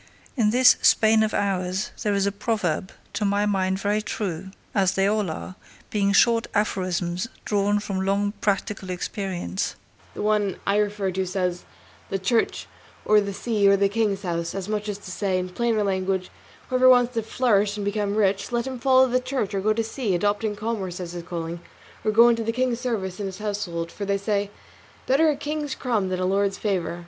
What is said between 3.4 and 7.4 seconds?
mind very true as they all are, being short aphorisms